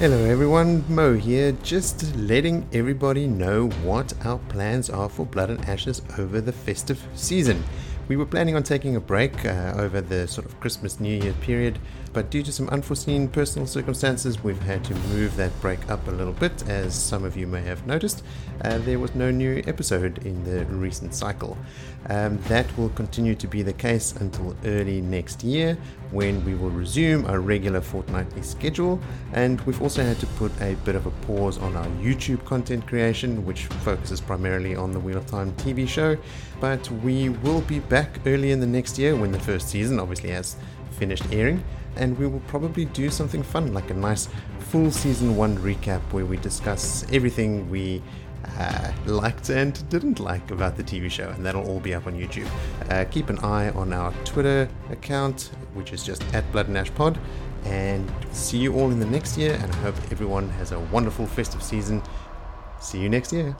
Hello 0.00 0.24
everyone, 0.24 0.82
Mo 0.88 1.14
here, 1.14 1.52
just 1.62 2.16
letting 2.16 2.66
everybody 2.72 3.26
know 3.26 3.68
what 3.84 4.14
our 4.24 4.38
plans 4.48 4.88
are 4.88 5.10
for 5.10 5.26
Blood 5.26 5.50
and 5.50 5.62
Ashes 5.66 6.00
over 6.16 6.40
the 6.40 6.52
festive 6.52 7.06
season. 7.14 7.62
We 8.08 8.16
were 8.16 8.24
planning 8.24 8.56
on 8.56 8.62
taking 8.62 8.96
a 8.96 9.00
break 9.00 9.44
uh, 9.44 9.74
over 9.76 10.00
the 10.00 10.26
sort 10.26 10.46
of 10.46 10.58
Christmas 10.58 11.00
New 11.00 11.22
Year 11.22 11.34
period, 11.42 11.78
but 12.12 12.30
due 12.30 12.42
to 12.42 12.52
some 12.52 12.68
unforeseen 12.70 13.28
personal 13.28 13.66
circumstances, 13.66 14.42
we've 14.42 14.60
had 14.62 14.84
to 14.84 14.94
move 15.14 15.36
that 15.36 15.58
break 15.60 15.88
up 15.90 16.06
a 16.08 16.10
little 16.10 16.32
bit. 16.32 16.68
As 16.68 16.94
some 16.94 17.24
of 17.24 17.36
you 17.36 17.46
may 17.46 17.62
have 17.62 17.86
noticed, 17.86 18.24
uh, 18.64 18.78
there 18.78 18.98
was 18.98 19.14
no 19.14 19.30
new 19.30 19.62
episode 19.66 20.26
in 20.26 20.42
the 20.44 20.64
recent 20.66 21.14
cycle. 21.14 21.56
Um, 22.08 22.38
that 22.48 22.66
will 22.76 22.88
continue 22.90 23.34
to 23.36 23.46
be 23.46 23.62
the 23.62 23.72
case 23.72 24.12
until 24.12 24.56
early 24.64 25.00
next 25.00 25.44
year 25.44 25.76
when 26.10 26.44
we 26.44 26.54
will 26.54 26.70
resume 26.70 27.26
our 27.26 27.40
regular 27.40 27.80
fortnightly 27.80 28.42
schedule. 28.42 28.98
And 29.32 29.60
we've 29.60 29.80
also 29.80 30.02
had 30.02 30.18
to 30.18 30.26
put 30.26 30.50
a 30.60 30.74
bit 30.84 30.96
of 30.96 31.06
a 31.06 31.10
pause 31.26 31.58
on 31.58 31.76
our 31.76 31.86
YouTube 32.02 32.44
content 32.44 32.86
creation, 32.86 33.44
which 33.46 33.66
focuses 33.66 34.20
primarily 34.20 34.74
on 34.74 34.90
the 34.92 34.98
Wheel 34.98 35.18
of 35.18 35.26
Time 35.26 35.52
TV 35.52 35.88
show. 35.88 36.16
But 36.60 36.90
we 37.04 37.28
will 37.28 37.60
be 37.60 37.78
back 37.78 38.18
early 38.26 38.50
in 38.50 38.58
the 38.58 38.66
next 38.66 38.98
year 38.98 39.14
when 39.14 39.30
the 39.30 39.38
first 39.38 39.68
season 39.68 40.00
obviously 40.00 40.30
has 40.30 40.56
finished 40.98 41.24
airing 41.32 41.62
and 42.00 42.18
we 42.18 42.26
will 42.26 42.42
probably 42.48 42.86
do 42.86 43.10
something 43.10 43.42
fun 43.42 43.72
like 43.72 43.90
a 43.90 43.94
nice 43.94 44.28
full 44.58 44.90
season 44.90 45.36
one 45.36 45.56
recap 45.58 46.00
where 46.12 46.24
we 46.24 46.36
discuss 46.38 47.04
everything 47.12 47.68
we 47.70 48.02
uh, 48.58 48.92
liked 49.06 49.50
and 49.50 49.88
didn't 49.90 50.18
like 50.18 50.50
about 50.50 50.76
the 50.76 50.82
TV 50.82 51.10
show, 51.10 51.28
and 51.28 51.44
that'll 51.44 51.66
all 51.68 51.80
be 51.80 51.94
up 51.94 52.06
on 52.06 52.14
YouTube. 52.14 52.48
Uh, 52.90 53.04
keep 53.10 53.28
an 53.28 53.38
eye 53.40 53.70
on 53.70 53.92
our 53.92 54.12
Twitter 54.24 54.68
account, 54.90 55.50
which 55.74 55.92
is 55.92 56.02
just 56.02 56.22
at 56.34 56.50
Blood 56.52 56.68
and 56.68 56.78
Ash 56.78 56.92
Pod, 56.94 57.18
and 57.64 58.10
see 58.32 58.58
you 58.58 58.74
all 58.74 58.90
in 58.90 58.98
the 58.98 59.06
next 59.06 59.36
year. 59.36 59.58
And 59.62 59.70
I 59.70 59.76
hope 59.76 59.94
everyone 60.10 60.48
has 60.50 60.72
a 60.72 60.80
wonderful 60.80 61.26
festive 61.26 61.62
season. 61.62 62.02
See 62.80 62.98
you 62.98 63.08
next 63.08 63.32
year. 63.32 63.54